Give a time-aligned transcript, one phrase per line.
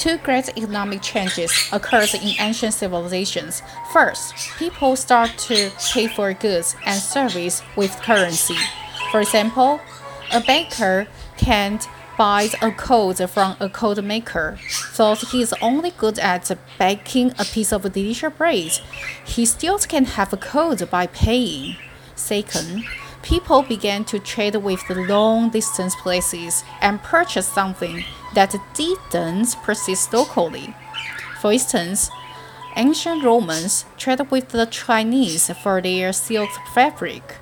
[0.00, 3.62] Two great economic changes occurred in ancient civilizations.
[3.92, 8.56] First, people start to pay for goods and service with currency.
[9.10, 9.78] For example,
[10.32, 11.86] a baker can't
[12.16, 14.58] buy a coat from a coat maker,
[14.92, 18.72] so he is only good at baking a piece of delicious bread.
[19.26, 21.76] He still can have a coat by paying.
[22.14, 22.84] Second,
[23.30, 28.04] people began to trade with the long distance places and purchase something
[28.34, 30.74] that didn't persist locally.
[31.40, 32.10] For instance,
[32.74, 37.36] ancient Romans traded with the Chinese for their silk fabric.